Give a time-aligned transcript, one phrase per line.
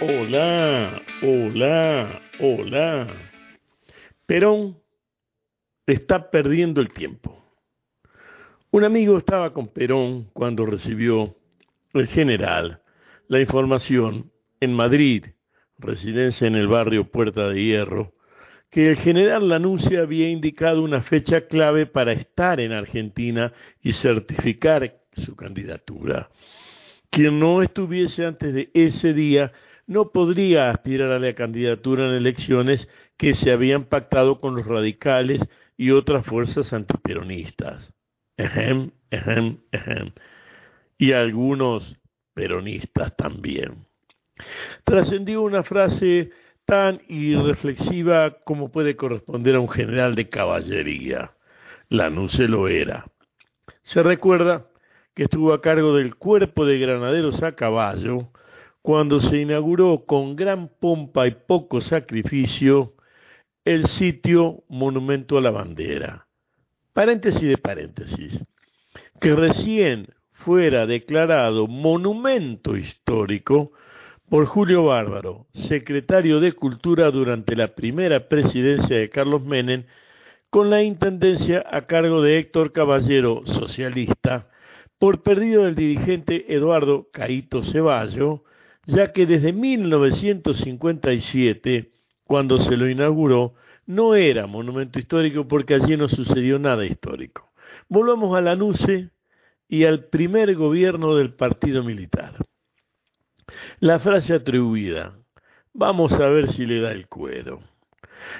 [0.00, 3.08] Hola, hola, hola.
[4.26, 4.78] Perón
[5.88, 7.44] está perdiendo el tiempo.
[8.70, 11.34] Un amigo estaba con Perón cuando recibió
[11.94, 12.80] el general
[13.26, 14.30] la información
[14.60, 15.24] en Madrid,
[15.78, 18.12] residencia en el barrio Puerta de Hierro,
[18.70, 23.52] que el general Lanuncia había indicado una fecha clave para estar en Argentina
[23.82, 26.30] y certificar su candidatura.
[27.10, 29.50] Quien no estuviese antes de ese día
[29.88, 35.40] no podría aspirar a la candidatura en elecciones que se habían pactado con los radicales
[35.78, 37.90] y otras fuerzas antiperonistas.
[38.36, 40.12] Ejem, ejem, ejem.
[40.98, 41.96] Y algunos
[42.34, 43.86] peronistas también.
[44.84, 46.30] Trascendió una frase
[46.66, 51.32] tan irreflexiva como puede corresponder a un general de caballería.
[51.88, 53.06] Lanuse lo era.
[53.84, 54.66] Se recuerda
[55.14, 58.28] que estuvo a cargo del cuerpo de granaderos a caballo
[58.88, 62.94] cuando se inauguró con gran pompa y poco sacrificio
[63.62, 66.26] el sitio Monumento a la Bandera.
[66.94, 68.40] Paréntesis de paréntesis.
[69.20, 73.72] Que recién fuera declarado monumento histórico
[74.30, 79.84] por Julio Bárbaro, secretario de Cultura durante la primera presidencia de Carlos Menem,
[80.48, 84.48] con la intendencia a cargo de Héctor Caballero, socialista,
[84.98, 88.44] por perdido del dirigente Eduardo Caíto Ceballo,
[88.88, 91.90] ya que desde 1957,
[92.24, 93.52] cuando se lo inauguró,
[93.84, 97.50] no era monumento histórico porque allí no sucedió nada histórico.
[97.88, 99.10] Volvamos a la NUCE
[99.68, 102.32] y al primer gobierno del partido militar.
[103.78, 105.18] La frase atribuida,
[105.74, 107.60] vamos a ver si le da el cuero.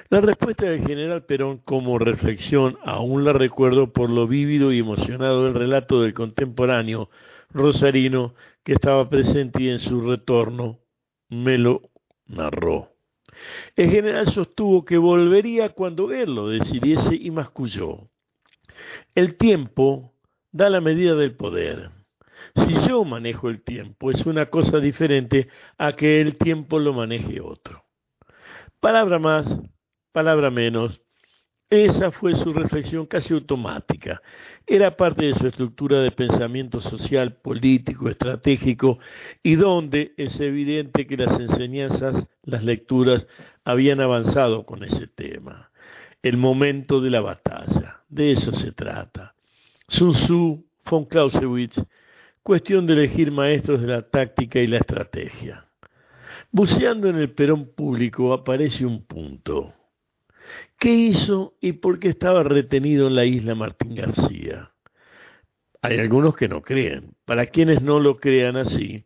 [0.08, 5.44] La respuesta del general Perón como reflexión aún la recuerdo por lo vívido y emocionado
[5.44, 7.10] del relato del contemporáneo
[7.50, 10.80] rosarino que estaba presente y en su retorno
[11.28, 11.90] me lo
[12.26, 12.92] narró.
[13.76, 18.08] El general sostuvo que volvería cuando él lo decidiese y masculló.
[19.14, 20.12] El tiempo
[20.52, 21.90] da la medida del poder.
[22.54, 27.40] Si yo manejo el tiempo es una cosa diferente a que el tiempo lo maneje
[27.40, 27.84] otro.
[28.80, 29.46] Palabra más,
[30.12, 31.00] palabra menos,
[31.70, 34.22] esa fue su reflexión casi automática.
[34.66, 38.98] Era parte de su estructura de pensamiento social, político, estratégico,
[39.42, 43.26] y donde es evidente que las enseñanzas, las lecturas,
[43.64, 45.70] habían avanzado con ese tema.
[46.22, 49.34] El momento de la batalla, de eso se trata.
[49.88, 51.78] Sun Tzu, von Clausewitz,
[52.42, 55.66] cuestión de elegir maestros de la táctica y la estrategia.
[56.50, 59.74] Buceando en el perón público aparece un punto
[60.78, 64.72] ¿Qué hizo y por qué estaba retenido en la isla Martín García?
[65.82, 67.14] Hay algunos que no creen.
[67.24, 69.04] Para quienes no lo crean así,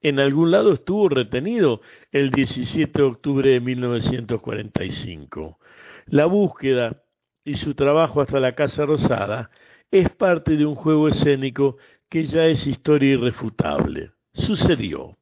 [0.00, 1.80] en algún lado estuvo retenido
[2.12, 5.58] el 17 de octubre de 1945.
[6.06, 7.02] La búsqueda
[7.44, 9.50] y su trabajo hasta la Casa Rosada
[9.90, 11.78] es parte de un juego escénico
[12.08, 14.12] que ya es historia irrefutable.
[14.34, 15.16] Sucedió.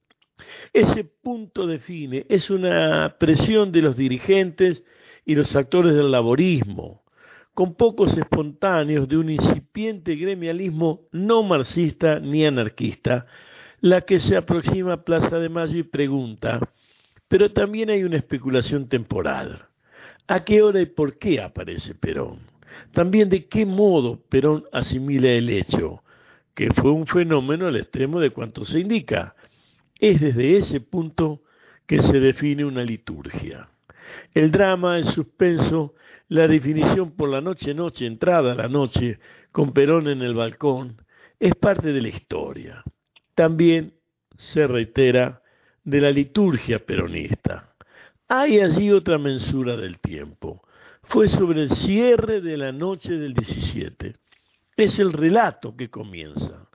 [0.73, 4.83] Ese punto define, es una presión de los dirigentes
[5.25, 7.03] y los actores del laborismo,
[7.55, 13.27] con pocos espontáneos de un incipiente gremialismo no marxista ni anarquista,
[13.81, 16.61] la que se aproxima a Plaza de Mayo y pregunta,
[17.29, 19.67] pero también hay una especulación temporal.
[20.29, 22.41] ¿A qué hora y por qué aparece Perón?
[22.93, 26.03] También de qué modo Perón asimila el hecho,
[26.55, 29.35] que fue un fenómeno al extremo de cuanto se indica.
[29.99, 31.43] Es desde ese punto
[31.87, 33.69] que se define una liturgia.
[34.35, 35.95] El drama, el suspenso,
[36.29, 39.19] la definición por la noche noche, entrada a la noche,
[39.51, 41.03] con Perón en el balcón,
[41.39, 42.83] es parte de la historia.
[43.35, 43.95] También
[44.39, 45.43] se reitera
[45.85, 47.75] de la liturgia peronista.
[48.29, 50.63] Hay allí otra mensura del tiempo.
[51.03, 54.15] Fue sobre el cierre de la noche del 17.
[54.77, 56.69] Es el relato que comienza.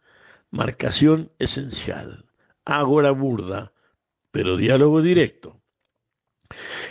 [0.51, 2.25] Marcación esencial.
[2.65, 3.71] Ágora burda,
[4.31, 5.56] pero diálogo directo.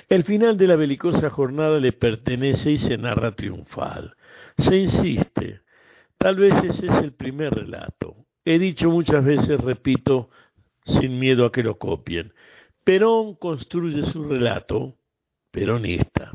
[0.08, 4.14] El final de la belicosa jornada le pertenece y se narra triunfal.
[4.56, 5.62] Se insiste.
[6.16, 8.16] Tal vez ese es el primer relato.
[8.44, 10.30] He dicho muchas veces, repito,
[10.84, 12.32] sin miedo a que lo copien.
[12.84, 14.96] Perón construye su relato
[15.50, 16.32] peronista.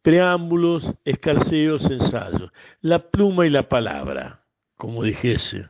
[0.00, 2.50] Preámbulos, escarceos, ensayos.
[2.80, 4.46] La pluma y la palabra,
[4.76, 5.68] como dijese.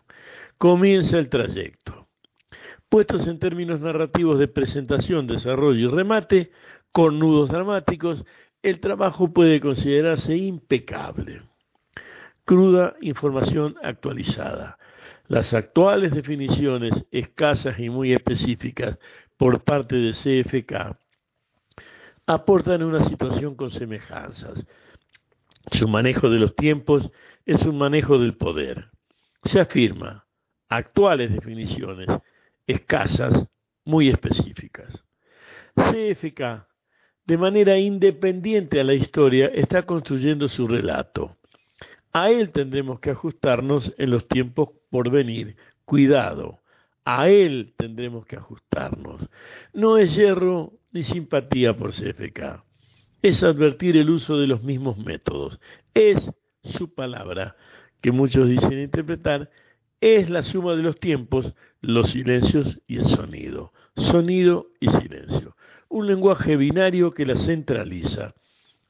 [0.59, 2.07] Comienza el trayecto.
[2.89, 6.53] Puestos en términos narrativos de presentación, desarrollo y remate,
[6.97, 8.25] con nudos dramáticos,
[8.63, 11.43] el trabajo puede considerarse impecable.
[12.47, 14.79] Cruda información actualizada.
[15.29, 18.97] Las actuales definiciones, escasas y muy específicas,
[19.37, 20.97] por parte de CFK
[22.27, 24.65] aportan una situación con semejanzas.
[25.73, 27.11] Su manejo de los tiempos
[27.45, 28.89] es un manejo del poder.
[29.45, 30.27] Se afirma
[30.71, 32.09] actuales definiciones
[32.67, 33.49] escasas,
[33.85, 35.05] muy específicas.
[35.75, 36.67] CFK,
[37.27, 41.37] de manera independiente a la historia, está construyendo su relato.
[42.13, 45.57] A él tendremos que ajustarnos en los tiempos por venir.
[45.85, 46.61] Cuidado,
[47.05, 49.21] a él tendremos que ajustarnos.
[49.73, 52.65] No es hierro ni simpatía por CFK.
[53.23, 55.61] Es advertir el uso de los mismos métodos.
[55.95, 56.31] Es
[56.63, 57.57] su palabra,
[58.01, 59.51] que muchos dicen interpretar,
[60.01, 63.73] es la suma de los tiempos, los silencios y el sonido.
[63.97, 65.57] Sonido y silencio.
[65.89, 68.35] Un lenguaje binario que la centraliza.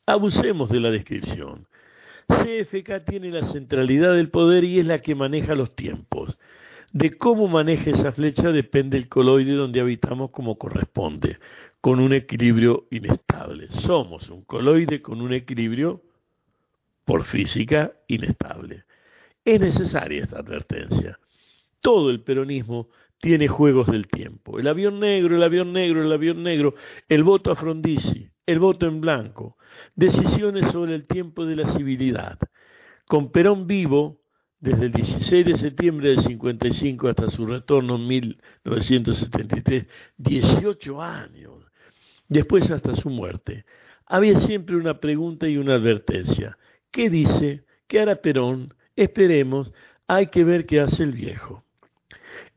[0.07, 1.67] Abusemos de la descripción.
[2.29, 6.37] CFK tiene la centralidad del poder y es la que maneja los tiempos.
[6.93, 11.39] De cómo maneja esa flecha depende el coloide donde habitamos como corresponde,
[11.81, 13.69] con un equilibrio inestable.
[13.69, 16.03] Somos un coloide con un equilibrio
[17.05, 18.85] por física inestable.
[19.47, 21.21] Es necesaria esta advertencia.
[21.81, 22.89] Todo el peronismo
[23.21, 24.59] tiene juegos del tiempo.
[24.59, 26.75] El avión negro, el avión negro, el avión negro,
[27.09, 29.57] el voto a Frondizi, el voto en blanco,
[29.95, 32.41] decisiones sobre el tiempo de la civilidad.
[33.07, 34.21] Con Perón vivo,
[34.59, 41.55] desde el 16 de septiembre del 55 hasta su retorno en 1973, 18 años,
[42.27, 43.65] después hasta su muerte,
[44.07, 46.59] había siempre una pregunta y una advertencia.
[46.91, 47.65] ¿Qué dice?
[47.87, 48.75] ¿Qué hará Perón?
[48.97, 49.73] Esperemos,
[50.09, 51.63] hay que ver qué hace el viejo.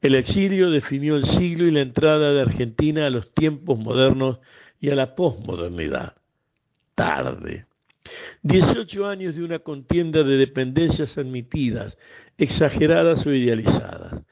[0.02, 4.40] El exilio definió el siglo y la entrada de Argentina a los tiempos modernos
[4.80, 6.16] y a la posmodernidad.
[6.96, 7.66] Tarde.
[8.42, 11.98] Dieciocho años de una contienda de dependencias admitidas,
[12.38, 14.24] exageradas o idealizadas.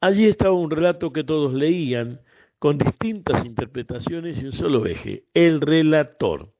[0.00, 2.20] Allí estaba un relato que todos leían,
[2.58, 6.52] con distintas interpretaciones y un solo eje, el relator.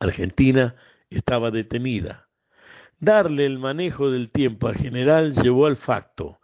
[0.00, 0.74] Argentina
[1.10, 2.27] estaba detenida.
[3.00, 6.38] Darle el manejo del tiempo al general llevó al facto.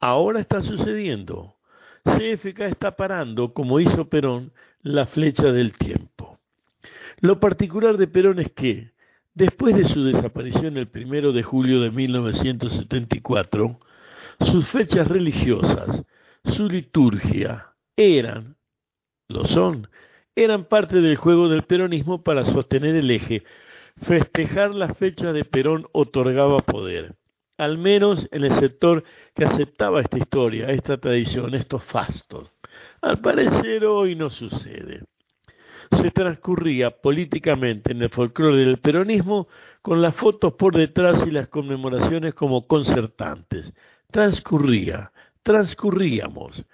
[0.00, 1.56] Ahora está sucediendo.
[2.04, 6.38] CFK está parando, como hizo Perón, la flecha del tiempo.
[7.20, 8.92] Lo particular de Perón es que,
[9.34, 13.80] después de su desaparición el primero de julio de 1974,
[14.40, 16.04] sus fechas religiosas,
[16.44, 18.56] su liturgia, eran,
[19.28, 19.88] lo son,
[20.34, 23.42] eran parte del juego del peronismo para sostener el eje.
[24.02, 27.14] Festejar la fecha de Perón otorgaba poder,
[27.56, 29.04] al menos en el sector
[29.34, 32.50] que aceptaba esta historia, esta tradición, estos fastos.
[33.00, 35.04] Al parecer hoy no sucede.
[35.90, 39.48] Se transcurría políticamente en el folclore del peronismo
[39.82, 43.72] con las fotos por detrás y las conmemoraciones como concertantes.
[44.10, 46.64] Transcurría, transcurríamos.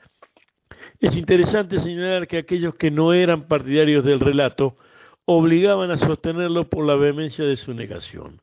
[0.99, 4.77] Es interesante señalar que aquellos que no eran partidarios del relato
[5.25, 8.41] obligaban a sostenerlo por la vehemencia de su negación.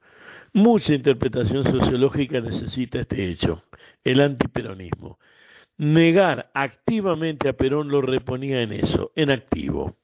[0.53, 3.63] Mucha interpretación sociológica necesita este hecho,
[4.03, 5.19] el antiperonismo.
[5.77, 9.95] Negar activamente a Perón lo reponía en eso, en activo.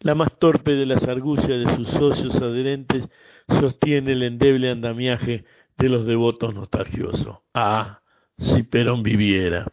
[0.00, 3.08] La más torpe de las argucias de sus socios adherentes
[3.48, 5.44] sostiene el endeble andamiaje
[5.78, 7.38] de los devotos nostalgiosos.
[7.54, 8.00] Ah,
[8.38, 9.66] si Perón viviera.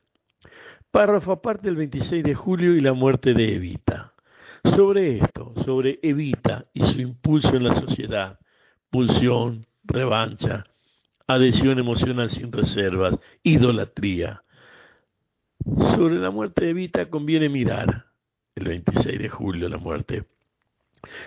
[0.91, 4.13] Párrafo aparte el 26 de julio y la muerte de Evita.
[4.75, 8.39] Sobre esto, sobre Evita y su impulso en la sociedad,
[8.89, 10.63] pulsión, revancha,
[11.27, 14.43] adhesión emocional sin reservas, idolatría,
[15.95, 18.05] sobre la muerte de Evita conviene mirar,
[18.55, 20.23] el 26 de julio la muerte,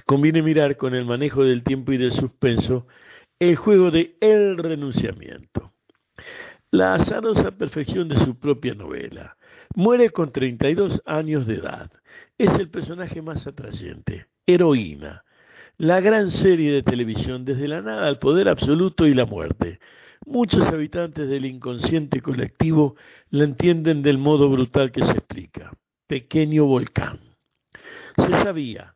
[0.06, 2.86] conviene mirar con el manejo del tiempo y del suspenso
[3.38, 5.72] el juego de el renunciamiento.
[6.70, 9.36] La azarosa perfección de su propia novela.
[9.74, 11.90] Muere con 32 años de edad.
[12.40, 14.28] Es el personaje más atrayente.
[14.46, 15.24] Heroína.
[15.76, 19.78] La gran serie de televisión desde la nada al poder absoluto y la muerte.
[20.24, 22.96] Muchos habitantes del inconsciente colectivo
[23.28, 25.70] la entienden del modo brutal que se explica.
[26.06, 27.20] Pequeño volcán.
[28.16, 28.94] Se sabía,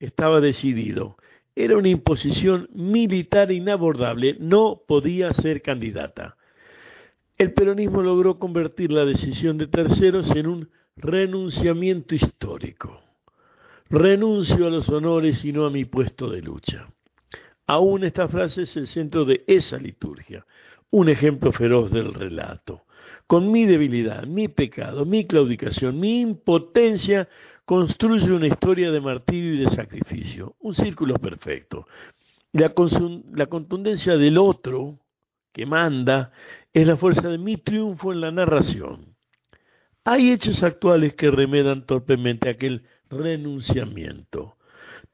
[0.00, 1.18] estaba decidido,
[1.54, 6.38] era una imposición militar inabordable, no podía ser candidata.
[7.36, 13.00] El peronismo logró convertir la decisión de terceros en un renunciamiento histórico.
[13.88, 16.86] Renuncio a los honores y no a mi puesto de lucha.
[17.66, 20.44] Aún esta frase es el centro de esa liturgia,
[20.90, 22.84] un ejemplo feroz del relato.
[23.26, 27.28] Con mi debilidad, mi pecado, mi claudicación, mi impotencia,
[27.64, 31.86] construye una historia de martirio y de sacrificio, un círculo perfecto.
[32.52, 32.72] La,
[33.32, 34.98] la contundencia del otro
[35.52, 36.32] que manda
[36.72, 39.17] es la fuerza de mi triunfo en la narración.
[40.10, 44.56] Hay hechos actuales que remedan torpemente aquel renunciamiento,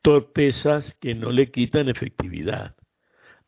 [0.03, 2.77] torpezas que no le quitan efectividad.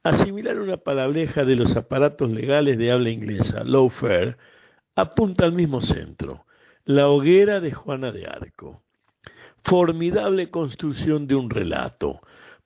[0.03, 4.37] Asimilar una palabreja de los aparatos legales de habla inglesa, lawfare,
[4.97, 6.47] apunta al mismo centro,
[6.85, 8.83] la hoguera de Juana de Arco.
[9.63, 12.23] Formidable construcción de un relato.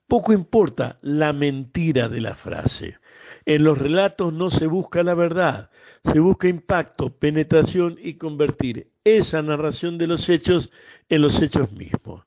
[0.07, 2.97] Poco importa la mentira de la frase.
[3.45, 5.69] En los relatos no se busca la verdad,
[6.03, 10.71] se busca impacto, penetración y convertir esa narración de los hechos
[11.09, 12.25] en los hechos mismos.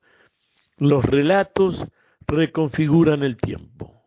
[0.77, 1.85] Los relatos
[2.27, 4.03] reconfiguran el tiempo.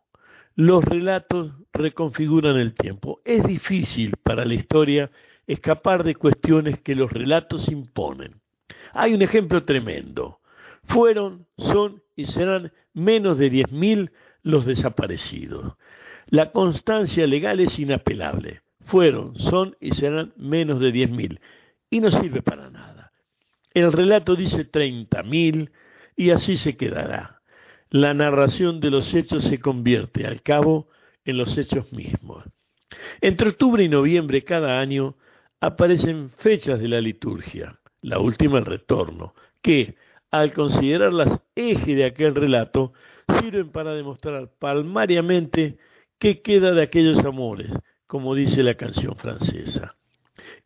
[0.56, 3.22] Los relatos reconfiguran el tiempo.
[3.24, 5.12] Es difícil para la historia
[5.46, 8.42] escapar de cuestiones que los relatos imponen.
[8.94, 10.40] Hay un ejemplo tremendo.
[10.84, 14.12] Fueron, son y serán menos de 10.000
[14.44, 15.76] los desaparecidos.
[16.30, 18.62] La constancia legal es inapelable.
[18.86, 21.40] Fueron, son y serán menos de 10.000
[21.90, 23.12] y no sirve para nada.
[23.74, 25.72] El relato dice 30.000
[26.16, 27.42] y así se quedará.
[27.90, 30.90] La narración de los hechos se convierte al cabo
[31.24, 32.44] en los hechos mismos.
[33.22, 35.16] Entre octubre y noviembre cada año
[35.62, 39.96] aparecen fechas de la liturgia, la última el retorno, que,
[40.32, 42.94] al considerar las ejes de aquel relato,
[43.40, 45.78] sirven para demostrar palmariamente
[46.20, 47.72] qué queda de aquellos amores,
[48.06, 49.96] como dice la canción francesa.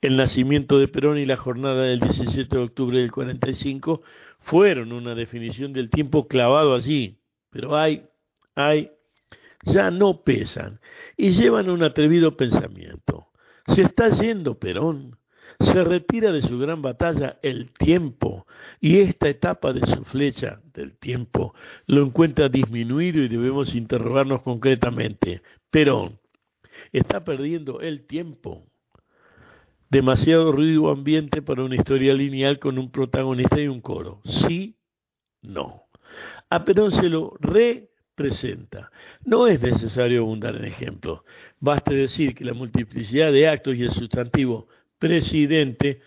[0.02, 4.02] El nacimiento de Perón y la jornada del 17 de octubre del 45
[4.40, 8.06] fueron una definición del tiempo clavado allí, pero hay,
[8.56, 8.92] hay,
[9.64, 10.80] ya no pesan
[11.18, 13.28] y llevan un atrevido pensamiento.
[13.68, 15.18] Se está yendo Perón,
[15.64, 18.46] se retira de su gran batalla el tiempo
[18.80, 21.54] y esta etapa de su flecha del tiempo
[21.88, 25.42] lo encuentra disminuido y debemos interrogarnos concretamente.
[25.70, 26.20] Perón,
[26.92, 28.66] ¿está perdiendo el tiempo?
[29.90, 34.22] Demasiado ruido ambiente para una historia lineal con un protagonista y un coro.
[34.24, 34.78] Sí,
[35.42, 35.84] no.
[36.50, 38.92] A Perón se lo representa.
[39.26, 41.22] No es necesario abundar en ejemplos.
[41.60, 44.68] Baste decir que la multiplicidad de actos y el sustantivo
[45.02, 46.00] presidente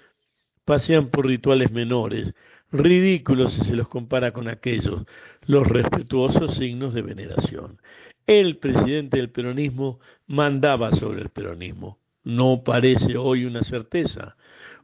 [0.64, 2.32] pasean por rituales menores,
[2.72, 5.04] ridículos si se los compara con aquellos,
[5.44, 7.82] los respetuosos signos de veneración.
[8.26, 14.36] El presidente del peronismo mandaba sobre el peronismo no parece hoy una certeza.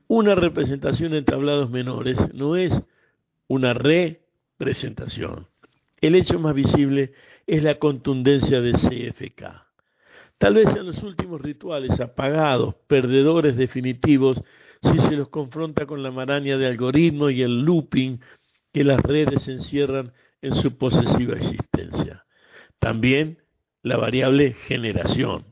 [0.07, 2.73] Una representación en tablados menores no es
[3.49, 5.49] una representación.
[6.01, 7.13] El hecho más visible
[7.47, 9.70] es la contundencia de CFK.
[10.41, 14.43] Tal vez sean los últimos rituales apagados, perdedores definitivos,
[14.83, 18.19] si se los confronta con la maraña de algoritmos y el looping
[18.73, 22.25] que las redes encierran en su posesiva existencia.
[22.79, 23.39] También
[23.83, 25.51] la variable generación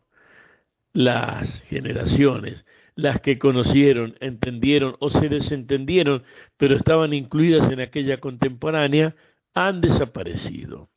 [0.92, 2.64] las generaciones,
[2.96, 6.24] las que conocieron, entendieron o se desentendieron,
[6.56, 9.14] pero estaban incluidas en aquella contemporánea,
[9.54, 10.90] han desaparecido.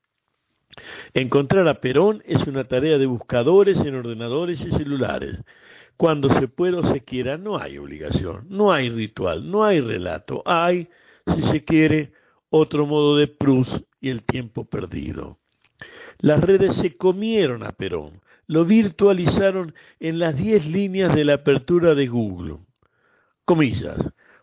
[1.14, 5.38] Encontrar a Perón es una tarea de buscadores en ordenadores y celulares.
[5.98, 10.42] Cuando se puede o se quiera, no hay obligación, no hay ritual, no hay relato,
[10.46, 10.88] hay,
[11.36, 12.12] si se quiere,
[12.50, 15.38] otro modo de Proust y el tiempo perdido.
[16.20, 21.96] Las redes se comieron a Perón, lo virtualizaron en las 10 líneas de la apertura
[21.96, 22.58] de Google.
[23.46, 23.98] Comillas.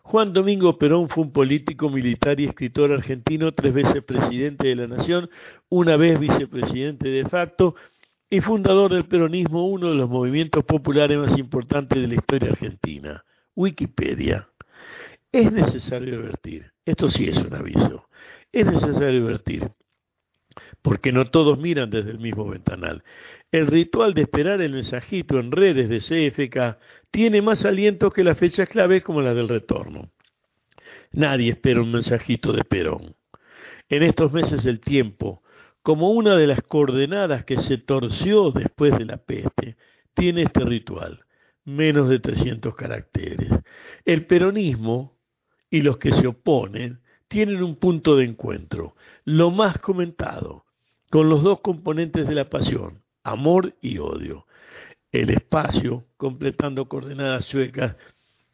[0.09, 4.87] Juan Domingo Perón fue un político, militar y escritor argentino, tres veces presidente de la
[4.87, 5.29] Nación,
[5.69, 7.75] una vez vicepresidente de facto
[8.27, 13.23] y fundador del peronismo, uno de los movimientos populares más importantes de la historia argentina.
[13.55, 14.49] Wikipedia.
[15.31, 18.09] Es necesario advertir, esto sí es un aviso,
[18.51, 19.69] es necesario advertir,
[20.81, 23.03] porque no todos miran desde el mismo ventanal.
[23.51, 26.77] El ritual de esperar el mensajito en redes de CFK
[27.11, 30.11] tiene más aliento que las fechas claves como las del retorno.
[31.11, 33.15] Nadie espera un mensajito de Perón.
[33.89, 35.41] En estos meses el tiempo,
[35.81, 39.77] como una de las coordenadas que se torció después de la peste,
[40.13, 41.25] tiene este ritual,
[41.65, 43.49] menos de 300 caracteres.
[44.05, 45.17] El peronismo
[45.71, 50.65] y los que se oponen tienen un punto de encuentro, lo más comentado,
[51.09, 54.45] con los dos componentes de la pasión, amor y odio.
[55.11, 57.95] El espacio, completando coordenadas suecas,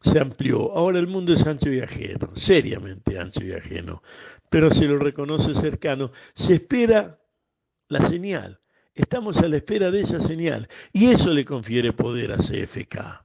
[0.02, 0.74] se amplió.
[0.74, 4.04] Ahora el mundo es ancho y ajeno, seriamente ancho y ajeno,
[4.50, 6.12] pero se lo reconoce cercano.
[6.36, 7.18] Se espera
[7.88, 8.60] la señal.
[8.94, 13.24] Estamos a la espera de esa señal y eso le confiere poder a CFK.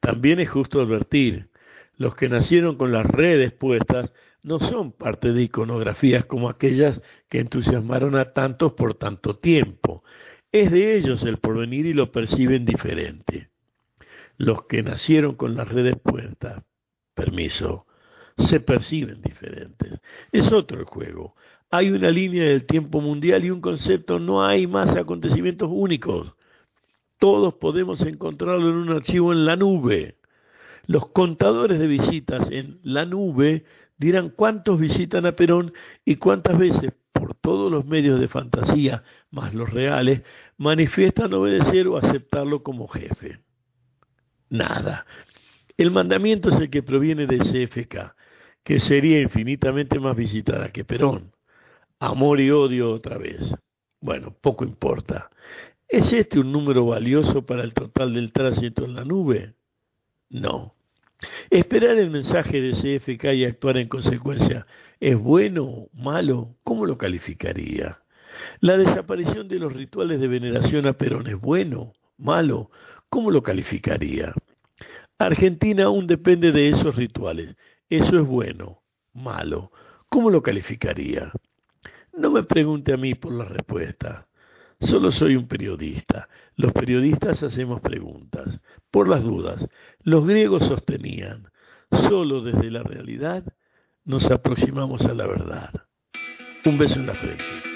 [0.00, 1.48] También es justo advertir,
[1.96, 4.12] los que nacieron con las redes puestas
[4.44, 10.04] no son parte de iconografías como aquellas que entusiasmaron a tantos por tanto tiempo.
[10.52, 13.50] Es de ellos el porvenir y lo perciben diferente.
[14.36, 16.62] Los que nacieron con las redes puertas
[17.14, 17.86] permiso,
[18.36, 20.00] se perciben diferentes.
[20.30, 21.34] Es otro el juego.
[21.70, 26.34] Hay una línea del tiempo mundial y un concepto, no hay más acontecimientos únicos.
[27.18, 30.18] Todos podemos encontrarlo en un archivo en la nube.
[30.86, 33.64] Los contadores de visitas en la nube
[33.96, 35.72] dirán cuántos visitan a Perón
[36.04, 40.22] y cuántas veces, por todos los medios de fantasía, más los reales,
[40.56, 43.40] manifiestan obedecer o aceptarlo como jefe.
[44.50, 45.06] Nada.
[45.76, 48.14] El mandamiento es el que proviene de CFK,
[48.62, 51.32] que sería infinitamente más visitada que Perón.
[51.98, 53.40] Amor y odio otra vez.
[54.00, 55.30] Bueno, poco importa.
[55.88, 59.54] ¿Es este un número valioso para el total del tránsito en la nube?
[60.28, 60.74] No.
[61.50, 64.66] Esperar el mensaje de CFK y actuar en consecuencia
[65.00, 68.00] es bueno malo, ¿cómo lo calificaría?
[68.60, 72.70] La desaparición de los rituales de veneración a Perón es bueno, malo,
[73.08, 74.32] ¿cómo lo calificaría?
[75.18, 77.56] Argentina aún depende de esos rituales.
[77.88, 79.70] Eso es bueno, malo.
[80.10, 81.32] ¿Cómo lo calificaría?
[82.12, 84.26] No me pregunte a mí por la respuesta.
[84.86, 86.28] Solo soy un periodista.
[86.56, 88.60] Los periodistas hacemos preguntas.
[88.90, 89.66] Por las dudas,
[90.00, 91.50] los griegos sostenían,
[92.08, 93.44] solo desde la realidad
[94.04, 95.70] nos aproximamos a la verdad.
[96.64, 97.73] Un beso en la frente.